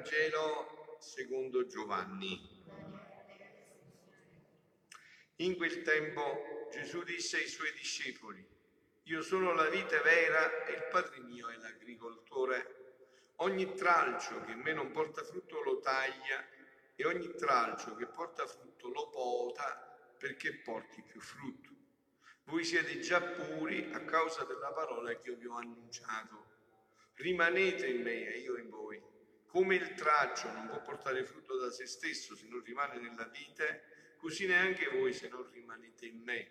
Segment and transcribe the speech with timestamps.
[0.00, 2.40] Vangelo secondo Giovanni.
[5.36, 8.42] In quel tempo Gesù disse ai suoi discepoli,
[9.02, 13.32] io sono la vite vera e il Padre mio è l'agricoltore.
[13.36, 16.46] Ogni tralcio che in me non porta frutto lo taglia
[16.96, 21.68] e ogni tralcio che porta frutto lo pota perché porti più frutto.
[22.44, 26.46] Voi siete già puri a causa della parola che io vi ho annunciato.
[27.16, 29.18] Rimanete in me e io in voi.
[29.50, 34.14] Come il traccio non può portare frutto da se stesso se non rimane nella vite,
[34.16, 36.50] così neanche voi se non rimanete in me.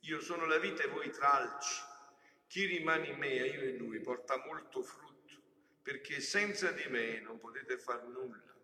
[0.00, 1.82] Io sono la vite e voi tralci.
[2.46, 5.34] Chi rimane in me e io in lui porta molto frutto,
[5.82, 8.54] perché senza di me non potete far nulla.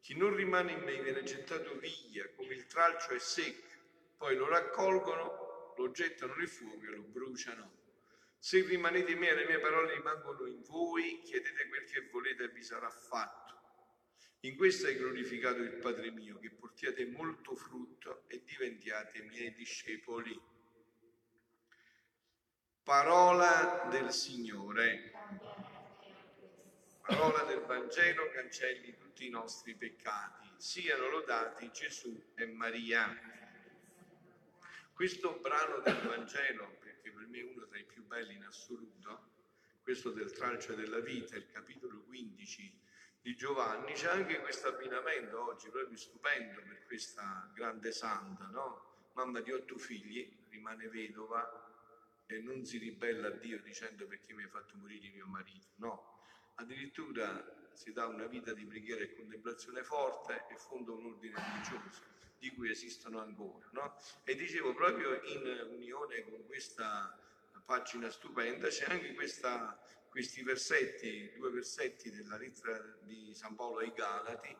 [0.00, 3.76] Chi non rimane in me viene gettato via, come il tralcio è secco,
[4.16, 5.46] poi lo raccolgono
[5.78, 7.77] lo gettano nel fuoco e lo bruciano.
[8.38, 12.44] Se rimanete in me e le mie parole rimangono in voi, chiedete quel che volete
[12.44, 13.48] e vi sarà fatto.
[14.42, 20.40] In questo è glorificato il Padre mio, che portiate molto frutto e diventiate miei discepoli.
[22.84, 25.10] Parola del Signore.
[27.04, 30.48] Parola del Vangelo cancelli tutti i nostri peccati.
[30.56, 33.12] Siano lodati Gesù e Maria.
[34.92, 36.76] Questo brano del Vangelo,
[37.08, 39.36] perché per me è uno tra i più belli in assoluto,
[39.82, 42.80] questo del tralcio della vita, il capitolo 15
[43.22, 49.10] di Giovanni, c'è anche questo abbinamento oggi proprio stupendo per questa grande santa, no?
[49.14, 51.66] Mamma di otto figli, rimane vedova
[52.26, 56.16] e non si ribella a Dio dicendo perché mi hai fatto morire mio marito, no.
[56.56, 62.16] Addirittura si dà una vita di preghiera e contemplazione forte e fonda un ordine religioso
[62.38, 63.68] di cui esistono ancora.
[63.72, 63.96] No?
[64.24, 67.18] E dicevo, proprio in unione con questa
[67.64, 69.78] pagina stupenda c'è anche questa,
[70.08, 74.56] questi versetti, due versetti della lettera di San Paolo ai Galati,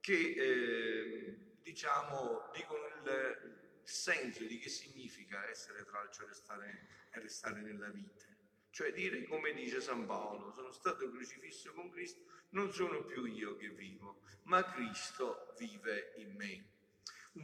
[0.00, 7.62] che eh, diciamo dicono il senso di che significa essere tralcio e restare, e restare
[7.62, 8.24] nella vita.
[8.70, 13.56] Cioè dire come dice San Paolo, sono stato crocifisso con Cristo, non sono più io
[13.56, 16.74] che vivo, ma Cristo vive in me.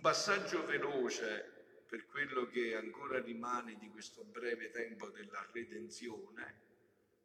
[0.03, 6.61] Passaggio veloce per quello che ancora rimane di questo breve tempo della redenzione,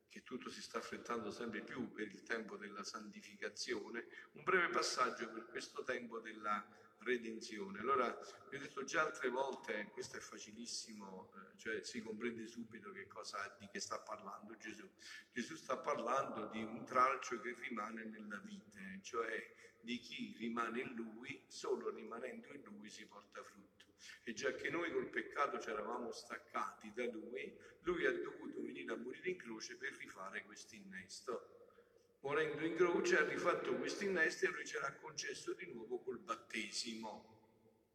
[0.08, 5.28] che tutto si sta affrettando sempre più per il tempo della santificazione, un breve passaggio
[5.32, 6.64] per questo tempo della
[7.00, 7.80] redenzione.
[7.80, 8.16] Allora,
[8.52, 13.08] vi ho detto già altre volte, questo è facilissimo, eh, cioè si comprende subito che
[13.08, 14.88] cosa, di che sta parlando Gesù.
[15.32, 19.56] Gesù sta parlando di un tralcio che rimane nella vite, cioè
[19.88, 23.86] di chi rimane in lui, solo rimanendo in lui si porta frutto.
[24.24, 28.92] E già che noi col peccato ci eravamo staccati da lui, lui ha dovuto venire
[28.92, 32.18] a morire in croce per rifare questo innesto.
[32.20, 36.20] Morendo in croce ha rifatto questo innesto e lui ce l'ha concesso di nuovo col
[36.20, 37.36] battesimo.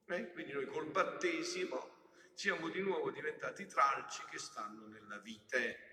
[0.07, 0.31] Eh?
[0.31, 5.92] Quindi noi col battesimo siamo di nuovo diventati tralci che stanno nella vite,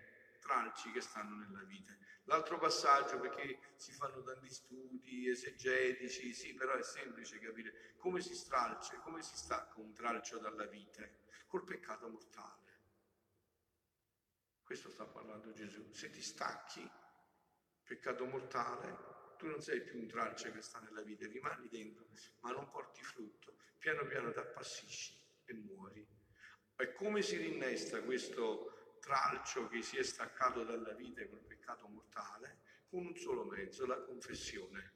[0.49, 1.99] tralci che stanno nella vite.
[2.23, 8.33] L'altro passaggio, perché si fanno tanti studi esegetici, sì, però è semplice capire come si
[8.33, 12.67] stralcia, come si stacca un tralcio dalla vite, col peccato mortale.
[14.63, 15.91] Questo sta parlando Gesù.
[15.91, 16.89] Se ti stacchi,
[17.83, 22.07] peccato mortale, tu non sei più un tralcio che sta nella vita, rimani dentro,
[22.41, 23.57] ma non porti frutto.
[23.77, 26.07] Piano piano ti appassisci e muori.
[26.75, 32.59] E come si rinnesta questo tralcio che si è staccato dalla vita col peccato mortale
[32.89, 34.93] con un solo mezzo, la confessione.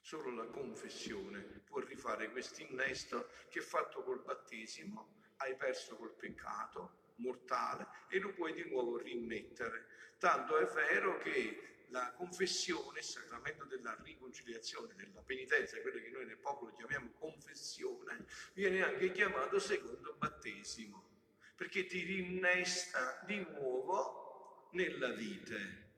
[0.00, 7.12] Solo la confessione può rifare questo innesto che fatto col battesimo hai perso col peccato
[7.16, 9.86] mortale e lo puoi di nuovo rimettere.
[10.18, 16.26] Tanto è vero che la confessione, il sacramento della riconciliazione, della penitenza, quello che noi
[16.26, 20.99] nel popolo chiamiamo confessione, viene anche chiamato secondo battesimo,
[21.60, 25.90] perché ti rinnesta di nuovo nella vite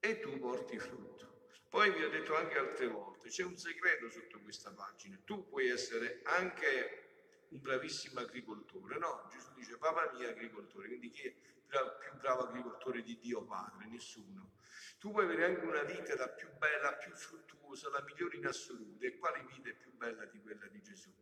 [0.00, 1.50] e tu porti frutto.
[1.70, 5.20] Poi vi ho detto anche altre volte, c'è un segreto sotto questa pagina.
[5.24, 9.28] Tu puoi essere anche un bravissimo agricoltore, no?
[9.30, 13.86] Gesù dice papà mio agricoltore, quindi chi è il più bravo agricoltore di Dio Padre?
[13.86, 14.54] Nessuno.
[14.98, 18.46] Tu puoi avere anche una vita la più bella, la più fruttuosa, la migliore in
[18.46, 19.04] assoluto.
[19.04, 21.14] E quale vita è più bella di quella di Gesù?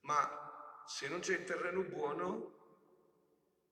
[0.00, 2.59] Ma se non c'è il terreno buono,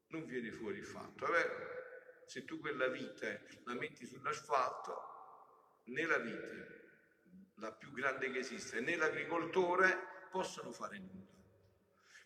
[0.08, 1.26] non viene fuori il fatto.
[1.26, 6.76] Vabbè, se tu quella vite la metti sull'asfalto, né la vite,
[7.56, 11.26] la più grande che esiste, né l'agricoltore possono fare nulla.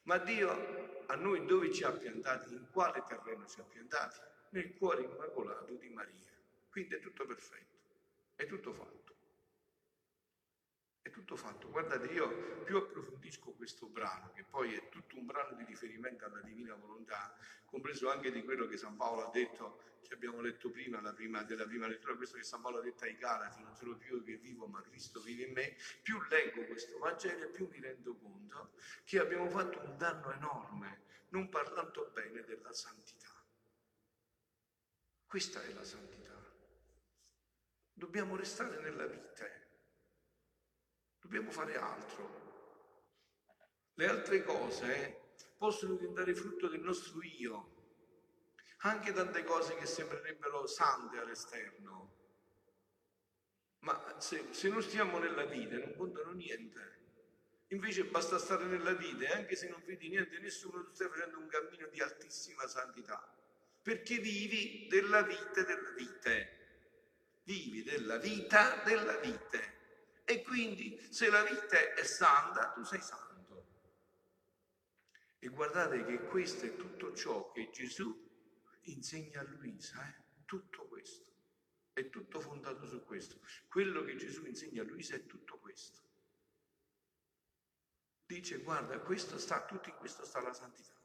[0.04, 4.30] Ma Dio a noi dove ci ha piantati, in quale terreno ci ha piantati?
[4.52, 6.30] nel cuore immacolato di Maria.
[6.70, 7.78] Quindi è tutto perfetto,
[8.36, 9.01] è tutto fatto.
[11.32, 11.70] Tutto fatto.
[11.70, 16.42] Guardate, io più approfondisco questo brano, che poi è tutto un brano di riferimento alla
[16.42, 17.34] divina volontà,
[17.64, 21.64] compreso anche di quello che San Paolo ha detto, che abbiamo letto prima, prima della
[21.64, 24.36] prima lettura, questo che San Paolo ha detto ai Galati, non sono più io che
[24.36, 28.74] vivo, ma Cristo vive in me, più leggo questo Vangelo più mi rendo conto
[29.04, 33.30] che abbiamo fatto un danno enorme, non parlando bene della santità.
[35.24, 36.20] Questa è la santità.
[37.94, 39.60] Dobbiamo restare nella vita
[41.22, 42.40] dobbiamo fare altro.
[43.94, 47.70] Le altre cose possono diventare frutto del nostro io,
[48.78, 52.16] anche tante cose che sembrerebbero sante all'esterno,
[53.80, 57.00] ma se, se non stiamo nella vita non contano niente.
[57.68, 61.38] Invece basta stare nella vita e anche se non vedi niente nessuno, tu stai facendo
[61.38, 63.34] un cammino di altissima santità,
[63.80, 66.58] perché vivi della vita della vite.
[67.44, 69.81] Vivi della vita della vite.
[70.32, 73.66] E quindi se la vita è santa, tu sei santo.
[75.38, 78.30] E guardate che questo è tutto ciò che Gesù
[78.84, 80.22] insegna a Luisa, eh?
[80.46, 81.30] tutto questo.
[81.92, 83.40] È tutto fondato su questo.
[83.68, 86.00] Quello che Gesù insegna a Luisa è tutto questo.
[88.24, 90.98] Dice, guarda, questo sta, tutto in questo sta la santità.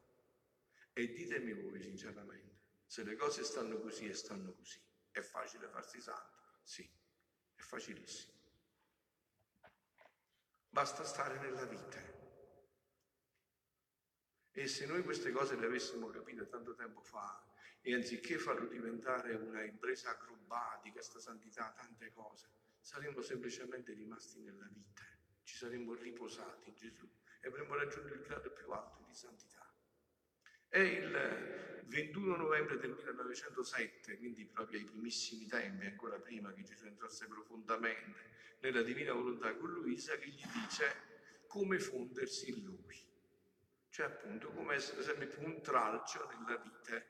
[0.94, 4.80] E ditemi voi sinceramente, se le cose stanno così e stanno così,
[5.10, 6.60] è facile farsi santo?
[6.62, 6.90] Sì,
[7.54, 8.37] è facilissimo.
[10.78, 12.00] Basta stare nella vita.
[14.52, 17.44] E se noi queste cose le avessimo capite tanto tempo fa,
[17.80, 22.46] e anziché farlo diventare una impresa acrobatica, questa santità, tante cose,
[22.80, 25.02] saremmo semplicemente rimasti nella vita,
[25.42, 27.10] ci saremmo riposati in Gesù
[27.40, 29.57] e avremmo raggiunto il grado più alto di santità.
[30.68, 36.84] È il 21 novembre del 1907, quindi proprio ai primissimi tempi, ancora prima che Gesù
[36.84, 43.02] entrasse profondamente nella divina volontà con Luisa, che gli dice come fondersi in lui.
[43.88, 47.02] Cioè appunto come essere sempre più un tralcio nella vita.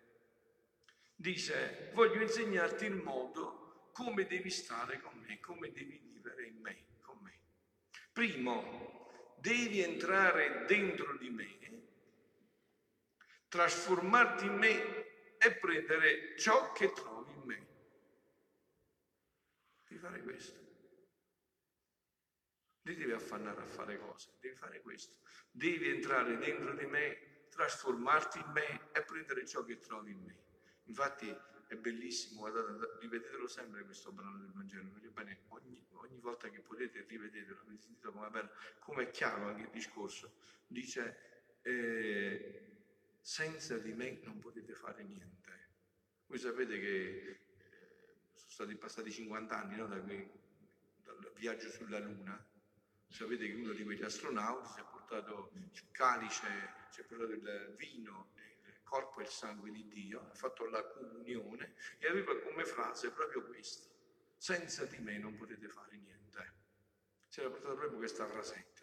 [1.16, 6.84] Dice, voglio insegnarti il modo come devi stare con me, come devi vivere in me,
[7.00, 7.36] con me.
[8.12, 11.58] Primo, devi entrare dentro di me
[13.48, 17.66] trasformarti in me e prendere ciò che trovi in me.
[19.86, 20.66] Devi fare questo.
[22.82, 25.16] Non devi affannare a fare cose, devi fare questo.
[25.50, 30.36] Devi entrare dentro di me, trasformarti in me e prendere ciò che trovi in me.
[30.84, 31.28] Infatti
[31.66, 37.04] è bellissimo, guardate, rivedetelo sempre questo brano del Vangelo, bene, ogni, ogni, volta che potete
[37.06, 40.32] rivedetelo, avete sentito come come è chiaro anche il discorso.
[40.66, 42.77] Dice, eh,
[43.28, 45.68] senza di me non potete fare niente.
[46.28, 47.38] Voi sapete che eh,
[48.32, 50.30] sono stati passati 50 anni no, da que,
[51.02, 52.42] dal viaggio sulla Luna.
[53.06, 56.46] Sapete che uno di quegli astronauti si è portato il calice,
[56.88, 58.32] si è portato il vino,
[58.64, 63.10] il corpo e il sangue di Dio, ha fatto la comunione e aveva come frase
[63.10, 63.90] proprio questa.
[64.38, 66.54] Senza di me non potete fare niente.
[67.28, 68.77] Si era portato proprio questa frasetta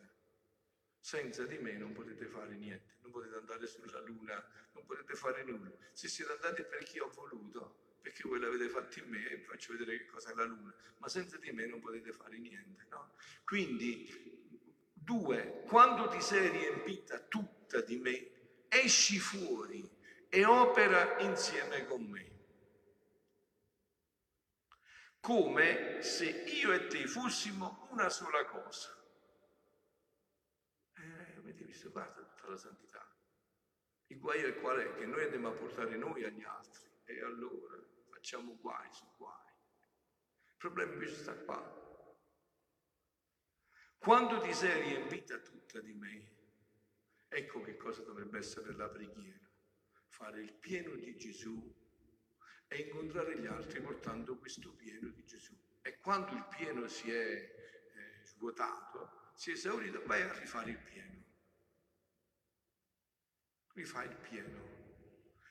[1.05, 5.43] senza di me non potete fare niente, non potete andare sulla luna, non potete fare
[5.43, 5.71] nulla.
[5.91, 9.73] Se siete andati perché ho voluto, perché voi l'avete fatto in me e vi faccio
[9.73, 12.87] vedere che cosa è la luna, ma senza di me non potete fare niente.
[12.89, 13.13] No?
[13.43, 14.09] Quindi,
[14.93, 18.29] due, quando ti sei riempita tutta di me,
[18.67, 19.87] esci fuori
[20.27, 22.31] e opera insieme con me.
[25.19, 29.03] Come se io e te fossimo una sola cosa
[31.65, 33.15] visto, guarda tutta la santità.
[34.07, 34.93] Il guaio è qual è?
[34.93, 39.51] Che noi andiamo a portare noi agli altri e allora facciamo guai su guai.
[40.47, 41.83] Il problema invece sta qua.
[43.97, 46.33] Quando ti sei riempita tutta di me,
[47.27, 49.49] ecco che cosa dovrebbe essere la preghiera.
[50.07, 51.73] Fare il pieno di Gesù
[52.67, 55.57] e incontrare gli altri portando questo pieno di Gesù.
[55.81, 60.79] E quando il pieno si è eh, svuotato, si è esaurito, vai a rifare il
[60.79, 61.24] pieno
[63.75, 64.73] rifà il pieno.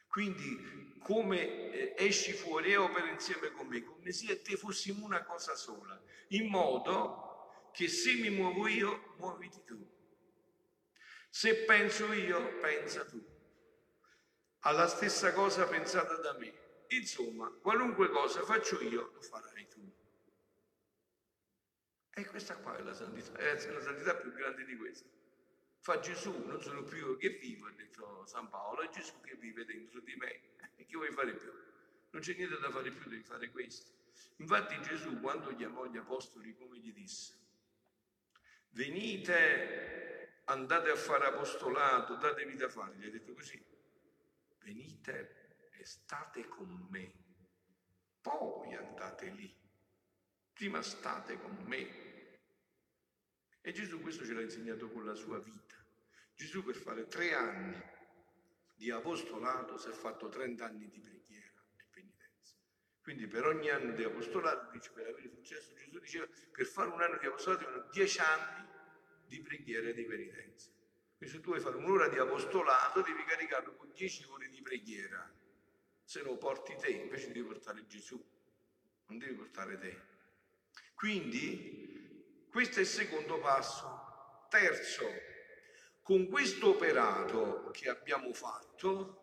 [0.09, 5.23] Quindi come eh, esci fuori e opera insieme con me, come se te fossimo una
[5.23, 9.93] cosa sola, in modo che se mi muovo io, muoviti tu.
[11.29, 13.23] Se penso io, pensa tu.
[14.61, 16.63] Alla stessa cosa pensata da me.
[16.89, 19.93] Insomma, qualunque cosa faccio io, lo farai tu.
[22.17, 25.09] E questa qua è la santità, è la santità più grande di questa.
[25.85, 29.35] Fa Gesù, non sono più io che vivo, ha detto San Paolo, è Gesù che
[29.35, 30.41] vive dentro di me.
[30.77, 31.53] E che vuoi fare più?
[32.09, 33.93] Non c'è niente da fare più, devi fare questo.
[34.37, 37.35] Infatti Gesù quando chiamò gli apostoli, come gli disse?
[38.71, 42.97] Venite, andate a fare apostolato, datevi da fare.
[42.97, 43.63] Gli ha detto così.
[44.61, 47.13] Venite e state con me.
[48.23, 49.55] Poi andate lì.
[50.51, 52.14] Prima state con me.
[53.67, 55.75] E Gesù questo ce l'ha insegnato con la sua vita.
[56.35, 57.83] Gesù per fare tre anni
[58.75, 62.57] di apostolato si è fatto 30 anni di preghiera e penitenza.
[63.01, 67.01] Quindi per ogni anno di apostolato, dice, per avere successo, Gesù diceva, per fare un
[67.01, 68.69] anno di apostolato devono 10 anni
[69.29, 70.69] di preghiera e di penitenza.
[71.17, 75.27] Quindi se tu vuoi fare un'ora di apostolato devi caricarlo con 10 ore di preghiera.
[76.03, 78.23] Se lo porti te, invece devi portare Gesù,
[79.07, 80.13] non devi portare te.
[80.93, 81.84] Quindi
[82.55, 84.47] questo è il secondo passo.
[84.49, 85.11] Terzo,
[86.03, 89.23] con questo operato che abbiamo fatto,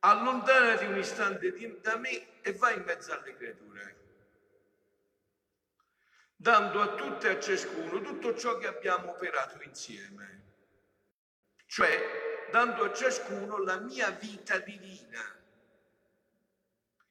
[0.00, 3.96] allontanati un istante da me e vai in mezzo alle creature,
[6.36, 10.42] dando a tutte e a ciascuno tutto ciò che abbiamo operato insieme,
[11.64, 15.34] cioè dando a ciascuno la mia vita divina.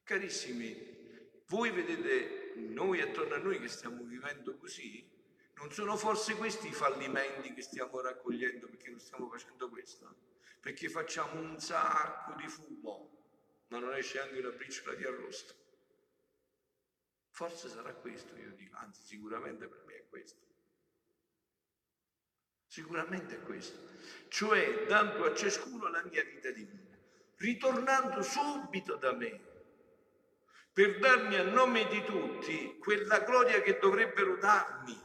[0.04, 5.08] Carissimi, voi vedete noi attorno a noi che stiamo vivendo così?
[5.56, 10.16] Non sono forse questi i fallimenti che stiamo raccogliendo perché non stiamo facendo questo?
[10.60, 15.54] Perché facciamo un sacco di fumo, ma non esce anche una briciola di arrosto.
[17.30, 20.40] Forse sarà questo, io dico, anzi sicuramente per me è questo.
[22.68, 23.80] Sicuramente è questo.
[24.30, 26.98] Cioè dando a ciascuno la mia vita divina,
[27.38, 29.51] ritornando subito da me,
[30.74, 35.00] per darmi a nome di tutti quella gloria che dovrebbero darmi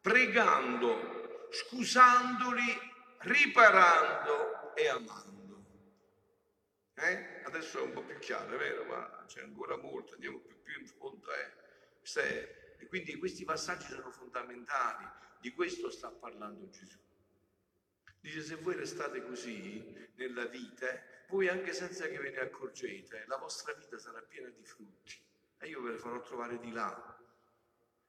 [0.00, 5.64] pregando, scusandoli, riparando e amando.
[6.94, 7.42] Eh?
[7.44, 10.78] Adesso è un po' più chiaro, è vero, ma c'è ancora molto, andiamo più, più
[10.78, 11.28] in fondo.
[11.32, 11.62] Eh?
[12.78, 15.08] E quindi questi passaggi sono fondamentali,
[15.40, 16.98] di questo sta parlando Gesù.
[18.20, 20.86] Dice se voi restate così nella vita,
[21.28, 25.22] voi anche senza che ve ne accorgete, la vostra vita sarà piena di frutti.
[25.58, 27.18] E io ve le farò trovare di là.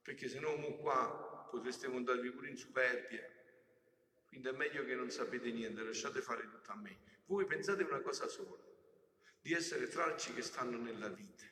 [0.02, 3.28] Perché se no qua potreste montarvi pure in superbia.
[4.28, 6.98] Quindi è meglio che non sapete niente, lasciate fare tutto a me.
[7.26, 8.62] Voi pensate una cosa sola,
[9.42, 11.46] di essere tralci che stanno nella vita.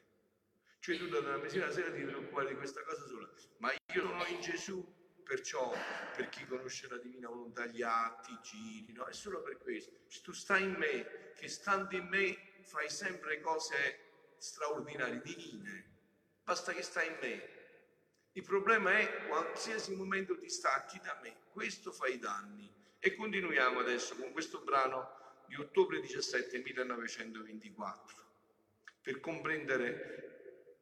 [0.80, 3.30] Cioè tu dalla mattina alla sera ti preoccupare di questa cosa sola,
[3.60, 5.74] ma io sono in Gesù, perciò
[6.16, 9.06] per chi conosce la divina volontà, gli atti, i giri, no?
[9.06, 9.92] È solo per questo.
[10.08, 15.92] Se tu stai in me, che stando in me fai sempre cose straordinarie, divine.
[16.44, 17.50] Basta che stai in me,
[18.34, 22.72] il problema è qualsiasi momento ti stacchi da me, questo fa i danni.
[23.00, 28.24] E continuiamo adesso con questo brano di ottobre 17 1924
[29.02, 30.33] per comprendere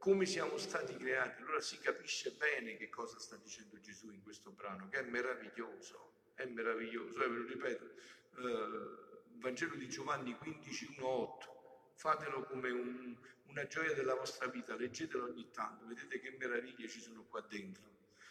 [0.01, 1.43] come siamo stati creati.
[1.43, 6.31] Allora si capisce bene che cosa sta dicendo Gesù in questo brano, che è meraviglioso,
[6.33, 7.23] è meraviglioso.
[7.23, 13.15] Eh, ve lo ripeto, eh, Vangelo di Giovanni 15, 1, 8, fatelo come un,
[13.45, 17.83] una gioia della vostra vita, leggetelo ogni tanto, vedete che meraviglie ci sono qua dentro.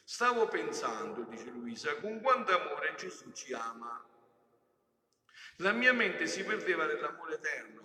[0.02, 4.04] Stavo pensando, dice Luisa, con quanto amore Gesù ci ama.
[5.58, 7.79] La mia mente si perdeva nell'amore eterno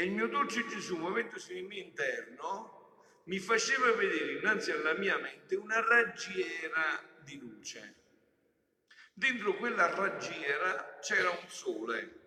[0.00, 5.18] e il mio dolce Gesù, muovendosi nel mio interno, mi faceva vedere innanzi alla mia
[5.18, 7.96] mente una raggiera di luce.
[9.12, 12.18] Dentro quella raggiera c'era un sole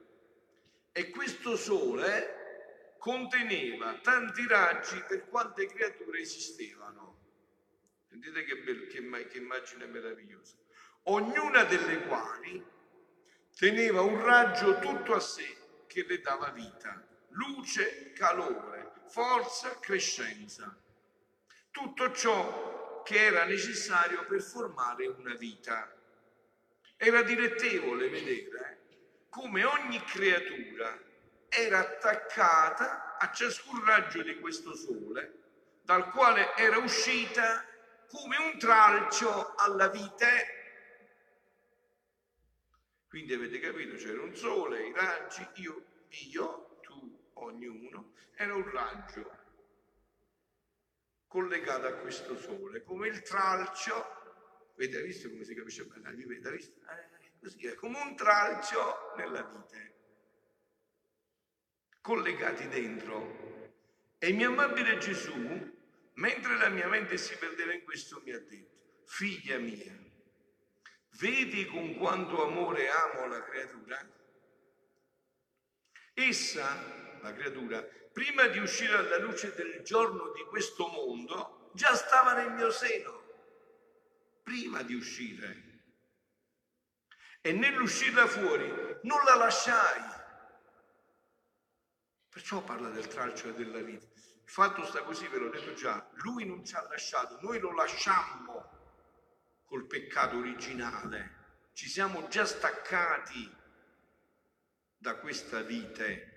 [0.91, 7.21] e questo sole conteneva tanti raggi per quante creature esistevano.
[8.07, 10.55] Sentite che, be- che, che immagine meravigliosa.
[11.05, 12.63] Ognuna delle quali
[13.57, 20.75] teneva un raggio tutto a sé che le dava vita, luce, calore, forza, crescenza.
[21.71, 25.91] Tutto ciò che era necessario per formare una vita.
[26.97, 28.81] Era dilettevole vedere
[29.29, 30.95] come ogni creatura
[31.49, 35.33] era attaccata a ciascun raggio di questo sole,
[35.81, 37.65] dal quale era uscita
[38.09, 40.61] come un tralcio alla vite.
[43.07, 45.83] Quindi avete capito, c'era un sole, i raggi, io,
[46.31, 46.62] io,
[47.35, 49.41] ognuno, era un raggio
[51.27, 56.79] collegato a questo sole, come il tralcio, avete visto come si capisce bene, avete visto?
[56.81, 59.93] Eh, così è, come un tralcio nella vite
[62.01, 63.71] collegati dentro.
[64.19, 65.33] E il mio amabile Gesù,
[66.13, 68.71] mentre la mia mente si perdeva in questo, mi ha detto,
[69.05, 69.97] figlia mia,
[71.19, 74.07] vedi con quanto amore amo la creatura?
[76.13, 82.33] Essa, la creatura, prima di uscire alla luce del giorno di questo mondo, già stava
[82.33, 83.23] nel mio seno,
[84.43, 85.71] prima di uscire.
[87.41, 88.67] E nell'uscirla fuori
[89.03, 90.21] non la lasciai.
[92.29, 94.05] Perciò parla del tralcio e della vita.
[94.05, 97.73] Il fatto sta così, ve l'ho detto già, lui non ci ha lasciato, noi lo
[97.73, 98.69] lasciammo
[99.65, 101.41] col peccato originale.
[101.73, 103.51] Ci siamo già staccati
[104.97, 106.32] da questa vite,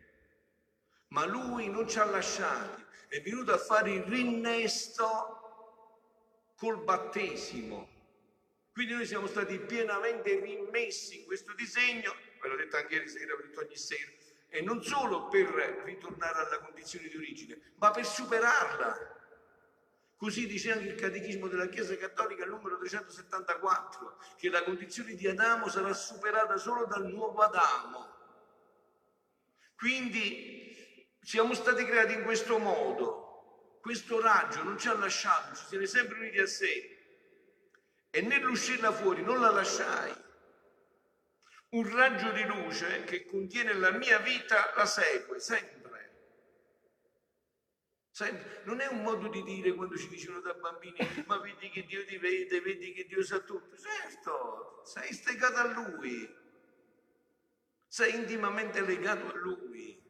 [1.08, 5.36] ma lui non ci ha lasciati, è venuto a fare il rinnesto
[6.56, 7.94] col battesimo.
[8.72, 13.34] Quindi noi siamo stati pienamente rimessi in questo disegno, ve l'ho detto anche ieri sera,
[13.34, 14.10] ve l'ho detto ogni sera,
[14.48, 15.48] e non solo per
[15.84, 19.14] ritornare alla condizione di origine, ma per superarla.
[20.18, 25.68] Così dice anche il Catechismo della Chiesa Cattolica, numero 374, che la condizione di Adamo
[25.68, 28.14] sarà superata solo dal nuovo Adamo.
[29.76, 30.65] Quindi
[31.26, 36.18] siamo stati creati in questo modo, questo raggio non ci ha lasciato, ci siamo sempre
[36.18, 36.96] uniti a sé.
[38.10, 40.14] E nell'uscirla fuori non la lasciai
[41.70, 46.14] un raggio di luce che contiene la mia vita la segue sempre.
[48.08, 48.62] sempre.
[48.62, 52.04] Non è un modo di dire quando ci dicono da bambini, ma vedi che Dio
[52.04, 53.76] ti vede, vedi che Dio sa tutto.
[53.76, 56.32] Certo, sei stegato a Lui,
[57.88, 60.05] sei intimamente legato a Lui.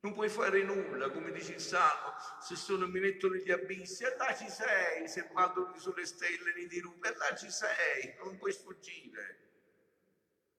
[0.00, 4.14] Non puoi fare nulla, come dice il Salmo, se sono, mi metto negli abissi, e
[4.16, 8.52] là ci sei, se vado sulle stelle nei dirupi, e là ci sei, non puoi
[8.52, 9.46] sfuggire.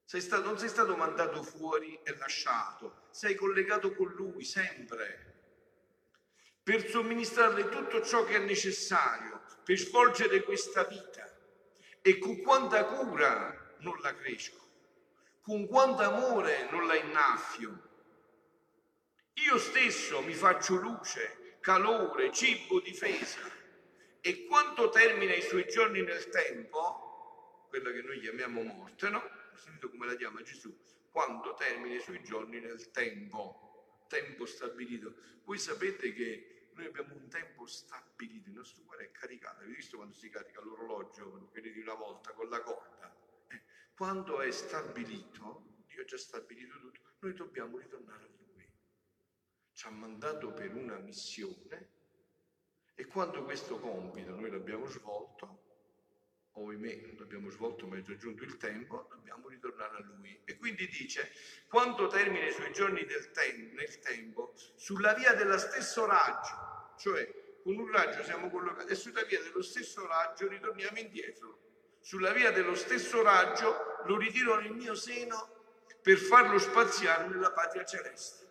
[0.03, 5.29] Sei stato, non sei stato mandato fuori e lasciato, sei collegato con Lui sempre
[6.69, 11.27] per somministrarle tutto ciò che è necessario per svolgere questa vita.
[11.99, 14.59] E con quanta cura non la cresco,
[15.41, 17.88] con quanto amore non la innaffio.
[19.45, 23.39] Io stesso mi faccio luce, calore, cibo, difesa.
[24.21, 29.23] E quanto termina i suoi giorni nel tempo, quella che noi chiamiamo morte, no?
[29.55, 30.75] sentito come la chiama Gesù,
[31.11, 35.15] quando termina i suoi giorni nel tempo, tempo stabilito.
[35.43, 39.97] Voi sapete che noi abbiamo un tempo stabilito, il nostro cuore è caricato, avete visto
[39.97, 43.15] quando si carica l'orologio, quelli di una volta con la corda?
[43.49, 43.61] Eh,
[43.95, 48.48] quando è stabilito, Dio ha già stabilito tutto, noi dobbiamo ritornare a Lui.
[49.79, 51.87] Ci ha mandato per una missione
[52.95, 55.63] e quando questo compito noi l'abbiamo svolto,
[56.51, 60.37] ohimè, l'abbiamo svolto ma è già giunto il tempo, dobbiamo ritornare a Lui.
[60.43, 61.31] E quindi dice,
[61.69, 67.77] quando termina i suoi giorni tem- nel tempo, sulla via dello stesso raggio, cioè con
[67.77, 71.57] un raggio siamo collocati e sulla via dello stesso raggio ritorniamo indietro.
[72.01, 77.85] Sulla via dello stesso raggio lo ritiro nel mio seno per farlo spaziare nella patria
[77.85, 78.48] celeste.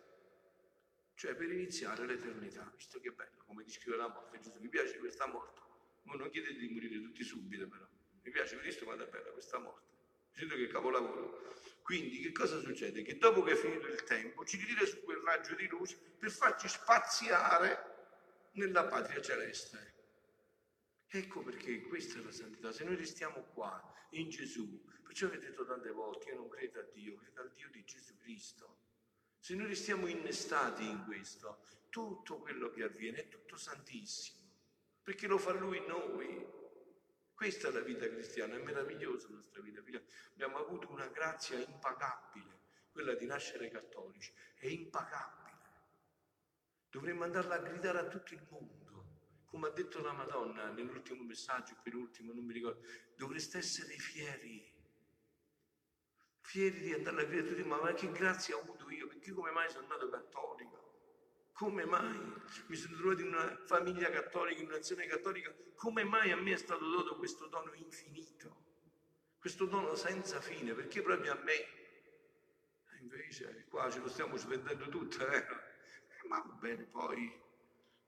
[1.19, 2.71] Cioè per iniziare l'eternità.
[2.77, 4.39] Visto che bello, come descrive la morte.
[4.39, 5.59] Gesù mi piace questa morte.
[6.03, 7.85] Ma non chiedete di morire tutti subito però.
[8.21, 9.85] Mi piace Cristo quando è bella questa morte.
[10.31, 11.55] Sento che capolavoro.
[11.81, 13.01] Quindi che cosa succede?
[13.01, 16.31] Che dopo che è finito il tempo ci ritira su quel raggio di luce per
[16.31, 19.95] farci spaziare nella patria celeste.
[21.05, 22.71] Ecco perché questa è la santità.
[22.71, 26.83] Se noi restiamo qua, in Gesù, perciò avete detto tante volte, io non credo a
[26.83, 28.78] Dio, credo al Dio di Gesù Cristo.
[29.49, 34.47] Se noi restiamo innestati in questo, tutto quello che avviene è tutto santissimo,
[35.01, 36.47] perché lo fa Lui in noi.
[37.33, 39.81] Questa è la vita cristiana, è meravigliosa la nostra vita.
[40.33, 42.59] Abbiamo avuto una grazia impagabile,
[42.91, 45.57] quella di nascere cattolici, è impagabile.
[46.87, 49.05] Dovremmo andarla a gridare a tutto il mondo.
[49.45, 52.85] Come ha detto la Madonna nell'ultimo messaggio, penultimo, non mi ricordo,
[53.15, 54.77] dovreste essere fieri.
[56.49, 59.51] Fieri di andare a gridare a tutti, ma che grazia ho avuto io, perché come
[59.51, 61.51] mai sono nato cattolico?
[61.53, 62.09] Come mai
[62.65, 65.53] mi sono trovato in una famiglia cattolica, in una nazione cattolica?
[65.75, 68.65] Come mai a me è stato dato questo dono infinito?
[69.37, 70.73] Questo dono senza fine?
[70.73, 71.53] Perché proprio a me?
[71.53, 75.45] E invece qua ce lo stiamo spendendo tutto, eh?
[76.27, 77.31] Ma va bene, poi,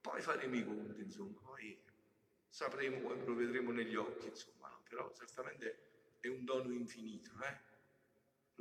[0.01, 1.79] poi faremo i conti, insomma, poi
[2.49, 7.69] sapremo quando lo vedremo negli occhi, insomma, però certamente è un dono infinito, eh?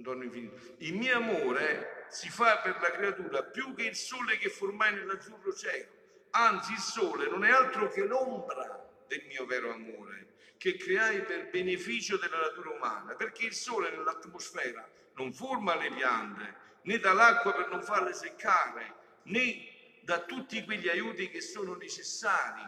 [0.00, 0.74] Dono infinito.
[0.78, 5.52] Il mio amore si fa per la creatura più che il sole che formai nell'azzurro
[5.52, 5.98] cielo.
[6.30, 11.50] Anzi, il sole non è altro che l'ombra del mio vero amore, che creai per
[11.50, 17.52] beneficio della natura umana, perché il sole nell'atmosfera non forma le piante, né dà l'acqua
[17.52, 22.62] per non farle seccare, né dà tutti quegli aiuti che sono necessari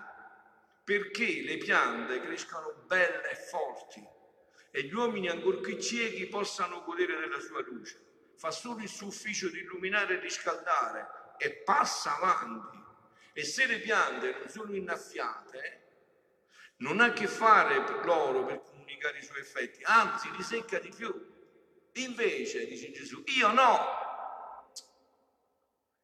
[0.84, 4.04] perché le piante crescano belle e forti
[4.74, 8.10] e gli uomini, ancorché ciechi, possano godere della sua luce.
[8.34, 12.76] fa solo il suo ufficio di illuminare e riscaldare e passa avanti.
[13.34, 15.82] E se le piante non sono innaffiate,
[16.78, 20.88] non ha a che fare loro per comunicare i suoi effetti, anzi li secca di
[20.88, 21.12] più.
[21.92, 24.00] Invece, dice Gesù, io no.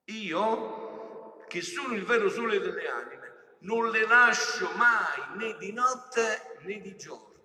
[0.05, 6.59] Io, che sono il vero sole delle anime, non le lascio mai né di notte
[6.61, 7.38] né di giorno.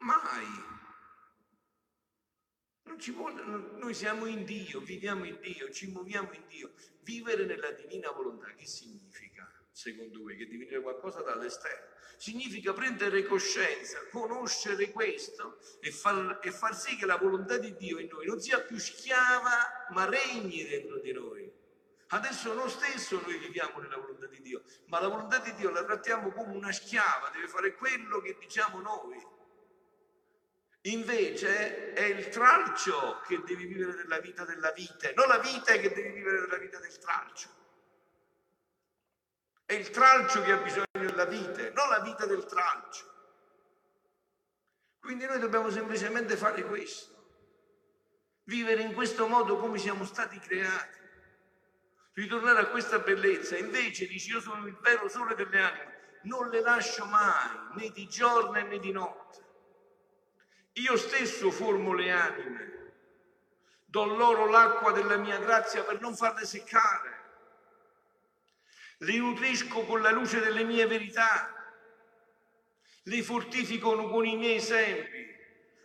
[0.00, 0.68] Mai.
[3.12, 3.42] Vuole,
[3.78, 6.72] noi siamo in Dio, viviamo in Dio, ci muoviamo in Dio.
[7.00, 11.90] Vivere nella divina volontà, che significa, secondo voi, che divenire qualcosa dall'esterno?
[12.20, 17.98] significa prendere coscienza, conoscere questo e far, e far sì che la volontà di Dio
[17.98, 21.50] in noi non sia più schiava, ma regni dentro di noi.
[22.08, 25.82] Adesso noi stesso noi viviamo nella volontà di Dio, ma la volontà di Dio la
[25.82, 29.16] trattiamo come una schiava, deve fare quello che diciamo noi.
[30.84, 35.92] Invece è il tralcio che deve vivere nella vita della vite, non la vite che
[35.92, 37.48] deve vivere nella vita del tralcio.
[39.66, 43.08] È il tralcio che ha bisogno della vite, non la vita del tralcio.
[45.00, 47.14] Quindi noi dobbiamo semplicemente fare questo,
[48.44, 50.98] vivere in questo modo come siamo stati creati,
[52.14, 53.56] ritornare a questa bellezza.
[53.56, 58.08] Invece dici io sono il vero sole delle anime, non le lascio mai, né di
[58.08, 59.48] giorno né di notte.
[60.80, 62.92] Io stesso formo le anime,
[63.84, 67.20] do loro l'acqua della mia grazia per non farle seccare
[69.00, 71.54] li nutrisco con la luce delle mie verità,
[73.04, 75.38] li fortifico con i miei esempi,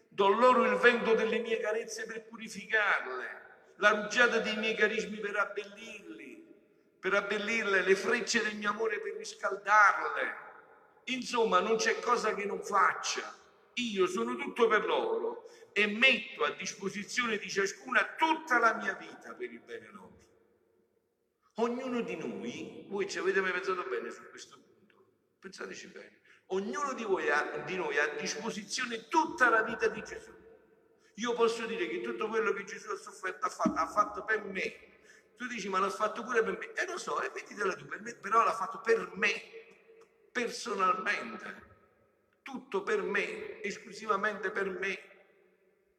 [0.09, 3.43] do loro il vento delle mie carezze per purificarle,
[3.77, 6.43] la rugiada dei miei carismi per abbellirli,
[6.99, 10.43] per abbellirle, le frecce del mio amore per riscaldarle.
[11.05, 13.33] Insomma, non c'è cosa che non faccia.
[13.75, 19.33] Io sono tutto per loro e metto a disposizione di ciascuna tutta la mia vita
[19.33, 20.19] per il bene loro.
[21.55, 25.05] Ognuno di noi, voi ci avete mai pensato bene su questo punto?
[25.39, 26.21] Pensateci bene.
[26.47, 30.31] Ognuno di, voi ha, di noi ha a disposizione tutta la vita di Gesù.
[31.15, 34.43] Io posso dire che tutto quello che Gesù ha sofferto ha fatto, ha fatto per
[34.43, 34.93] me.
[35.35, 36.71] Tu dici, ma l'ha fatto pure per me.
[36.73, 39.33] Eh lo so, e mettitela tu per me, però l'ha fatto per me,
[40.31, 41.74] personalmente.
[42.45, 44.99] Tutto per me, esclusivamente per me.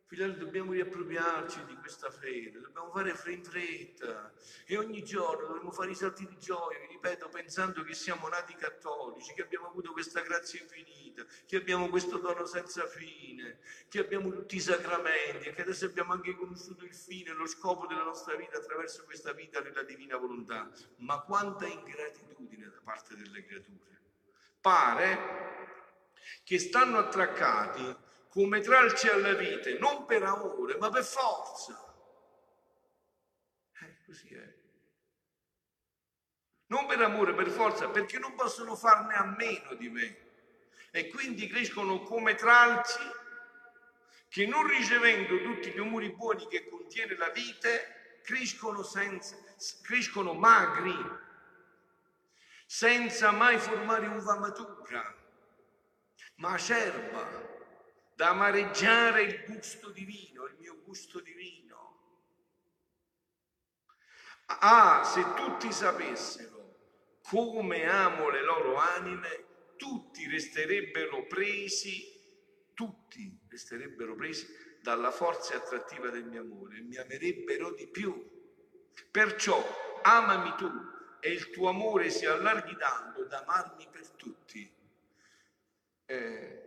[0.07, 4.33] Figlioli, dobbiamo riappropriarci di questa fede, dobbiamo fare in fretta
[4.65, 9.35] e ogni giorno dobbiamo fare i salti di gioia, ripeto, pensando che siamo nati cattolici,
[9.35, 14.55] che abbiamo avuto questa grazia infinita, che abbiamo questo dono senza fine, che abbiamo tutti
[14.55, 18.59] i sacramenti e che adesso abbiamo anche conosciuto il fine, lo scopo della nostra vita
[18.59, 20.71] attraverso questa vita nella divina volontà.
[20.99, 24.01] Ma quanta ingratitudine da parte delle creature.
[24.61, 25.77] Pare
[26.45, 31.75] che stanno attraccati come tralci alla vite, non per amore, ma per forza.
[33.81, 34.55] Eh, così è.
[36.67, 40.25] Non per amore, per forza, perché non possono farne a meno di me.
[40.91, 42.99] E quindi crescono come tralci
[44.29, 49.37] che non ricevendo tutti gli umori buoni che contiene la vite, crescono, senza,
[49.83, 50.95] crescono magri,
[52.67, 55.16] senza mai formare uva matura,
[56.37, 57.45] ma acerba,
[58.15, 61.65] da amareggiare il gusto divino, il mio gusto divino.
[64.47, 66.57] Ah, se tutti sapessero
[67.29, 72.05] come amo le loro anime, tutti resterebbero presi,
[72.73, 74.47] tutti resterebbero presi
[74.81, 78.15] dalla forza attrattiva del mio amore mi amerebbero di più.
[79.11, 79.61] Perciò
[80.03, 80.71] amami tu
[81.21, 84.16] e il tuo amore si allarghi tanto da amarmi per tutti.
[86.09, 86.65] Eh,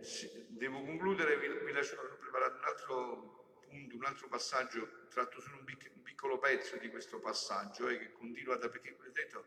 [0.50, 5.64] devo concludere, vi, vi lascio preparato un altro punto, un altro passaggio tratto solo un,
[5.64, 9.46] pic, un piccolo pezzo di questo passaggio eh, che continua da perché detto,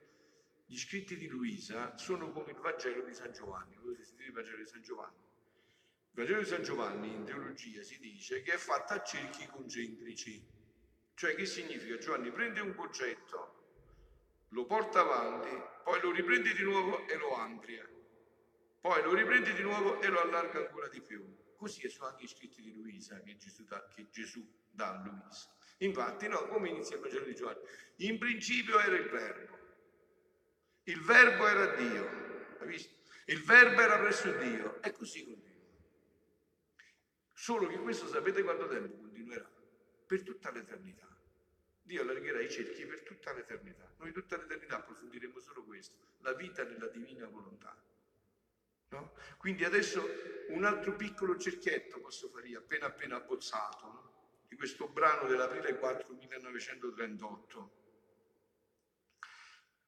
[0.64, 3.76] gli scritti di Luisa sono come il Vangelo di San Giovanni.
[3.76, 5.16] Voi sentite il Vangelo di San Giovanni?
[5.18, 10.42] Il Vangelo di San Giovanni in teologia si dice che è fatta a cerchi concentrici.
[11.14, 11.98] Cioè che significa?
[11.98, 15.50] Giovanni prende un concetto, lo porta avanti,
[15.84, 17.86] poi lo riprende di nuovo e lo amplia
[18.82, 21.24] poi lo riprende di nuovo e lo allarga ancora di più.
[21.54, 25.54] Così sono anche i scritti di Luisa che Gesù dà, che Gesù dà a Luisa.
[25.78, 27.60] Infatti, no, come inizia il Vangelo di Giovanni?
[27.98, 29.58] In principio era il Verbo.
[30.82, 32.56] Il Verbo era Dio.
[32.58, 32.92] Hai visto?
[33.26, 34.82] Il Verbo era presso Dio.
[34.82, 35.62] E così continua.
[37.32, 39.48] Solo che questo sapete quanto tempo continuerà?
[40.08, 41.06] Per tutta l'eternità.
[41.82, 43.94] Dio allargherà i cerchi per tutta l'eternità.
[43.98, 47.80] Noi tutta l'eternità approfondiremo solo questo, la vita nella divina volontà.
[48.92, 49.14] No?
[49.38, 50.06] Quindi adesso
[50.48, 54.12] un altro piccolo cerchietto posso fare io, appena appena abbozzato, no?
[54.48, 57.80] di questo brano dell'aprile 4 1938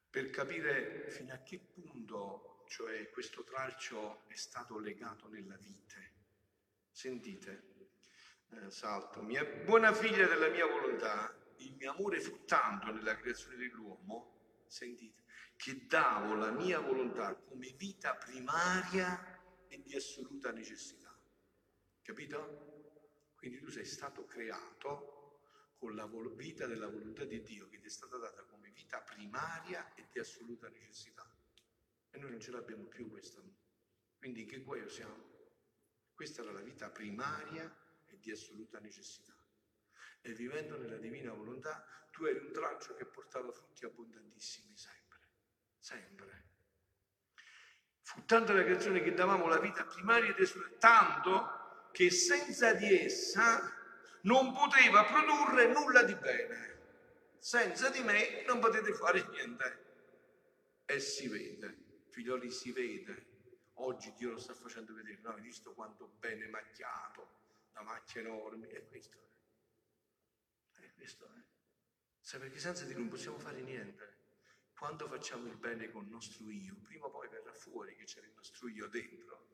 [0.09, 6.13] per capire fino a che punto, cioè questo tralcio è stato legato nella vite.
[6.93, 7.65] Sentite,
[8.51, 13.57] eh, salto, mia buona figlia della mia volontà, il mio amore fu tanto nella creazione
[13.57, 15.24] dell'uomo, sentite,
[15.57, 21.17] che davo la mia volontà come vita primaria e di assoluta necessità.
[22.03, 22.73] Capito?
[23.37, 25.15] Quindi tu sei stato creato
[25.77, 29.95] con la vita della volontà di Dio che ti è stata data come vita primaria
[29.95, 31.29] e di assoluta necessità.
[32.11, 33.43] E noi non ce l'abbiamo più questa.
[34.17, 35.33] Quindi in che guaio siamo?
[36.15, 37.71] Questa era la vita primaria
[38.07, 39.37] e di assoluta necessità.
[40.23, 45.04] E vivendo nella divina volontà, tu eri un traccio che portava frutti abbondantissimi sempre,
[45.85, 46.43] sempre.
[48.01, 53.05] Fu tanta la creazione che davamo la vita primaria ed assoluta, tanto che senza di
[53.05, 53.71] essa
[54.23, 56.73] non poteva produrre nulla di bene.
[57.39, 59.83] Senza di me non potete fare niente.
[60.87, 63.33] E si vede, figlioli, si vede.
[63.75, 65.19] Oggi Dio lo sta facendo vedere.
[65.21, 67.41] No, hai visto quanto bene macchiato,
[67.73, 68.69] una macchia enorme.
[68.69, 70.83] E questo è.
[70.83, 71.43] E questo è.
[72.21, 74.24] Sai perché senza di lui non possiamo fare niente.
[74.77, 78.21] Quando facciamo il bene con il nostro io, prima o poi verrà fuori che c'è
[78.21, 79.47] il nostro io dentro.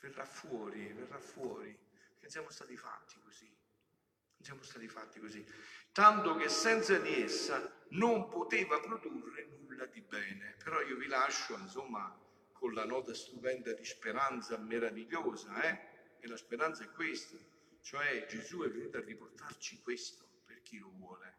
[0.00, 1.76] Verrà fuori, verrà fuori.
[2.12, 3.46] Perché siamo stati fatti così.
[3.46, 5.44] Non siamo stati fatti così.
[5.90, 10.56] Tanto che senza di essa non poteva produrre nulla di bene.
[10.62, 12.16] Però io vi lascio, insomma,
[12.52, 16.18] con la nota stupenda di speranza meravigliosa, eh?
[16.20, 17.36] E la speranza è questa,
[17.80, 21.35] cioè Gesù è venuto a riportarci questo per chi lo vuole.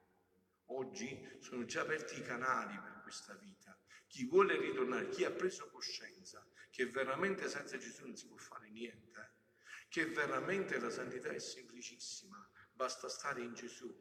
[0.78, 3.76] Oggi sono già aperti i canali per questa vita.
[4.06, 8.70] Chi vuole ritornare, chi ha preso coscienza che veramente senza Gesù non si può fare
[8.70, 9.32] niente,
[9.90, 13.92] che veramente la santità è semplicissima, basta stare in Gesù,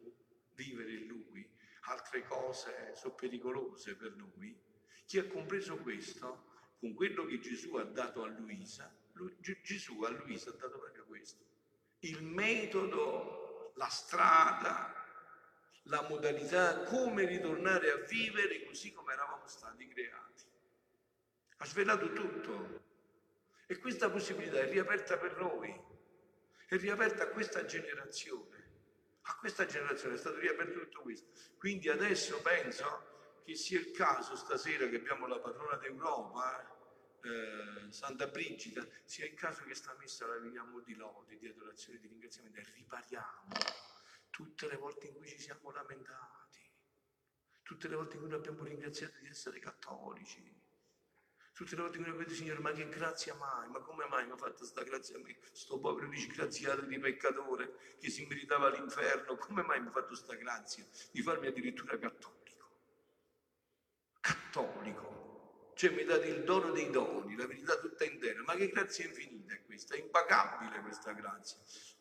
[0.53, 1.51] vivere in Lui,
[1.85, 4.55] altre cose sono pericolose per noi.
[5.05, 8.95] Chi ha compreso questo, con quello che Gesù ha dato a Luisa,
[9.63, 11.43] Gesù a Luisa ha dato proprio questo.
[12.01, 14.96] Il metodo, la strada,
[15.87, 20.43] la modalità, come ritornare a vivere così come eravamo stati creati.
[21.57, 22.85] Ha svelato tutto.
[23.65, 25.69] E questa possibilità è riaperta per noi,
[26.67, 28.55] è riaperta a questa generazione.
[29.23, 31.27] A questa generazione è stato riaperto tutto questo.
[31.57, 36.75] Quindi adesso penso che sia il caso stasera che abbiamo la padrona d'Europa,
[37.23, 41.99] eh, Santa Brigida, sia il caso che sta messa la veniamo di lode, di adorazione,
[41.99, 43.86] di ringraziamento e ripariamo
[44.37, 46.71] tutte le volte in cui ci siamo lamentati,
[47.63, 50.55] tutte le volte in cui noi abbiamo ringraziato di essere cattolici,
[51.53, 53.67] Tutte le volte che noi vedo, Signore, ma che grazia mai?
[53.69, 55.39] Ma come mai mi ha fatto questa grazia a me?
[55.53, 59.37] Sto povero disgraziato di peccatore che si meritava l'inferno.
[59.37, 62.69] Come mai mi ha fatto questa grazia di farmi addirittura cattolico?
[64.19, 65.71] Cattolico.
[65.73, 68.39] Cioè mi date il dono dei doni, la verità tutta intera.
[68.43, 69.95] Ma che grazia infinita è questa?
[69.95, 71.57] È impagabile questa grazia.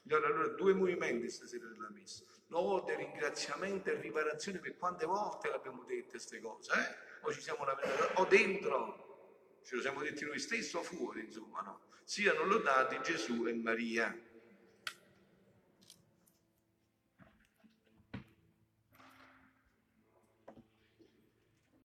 [0.09, 2.25] Allora, allora due movimenti stasera della messa.
[2.49, 7.27] Lode, ringraziamento e riparazione per quante volte l'abbiamo dette queste cose, eh?
[7.27, 11.61] O ci siamo lamentati, o dentro ce lo siamo detti noi stessi o fuori, insomma,
[11.63, 11.81] no?
[12.05, 14.17] Siano lodati Gesù e Maria.